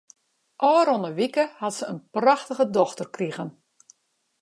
[0.75, 3.49] Ofrûne wike hat se in prachtige dochter krigen.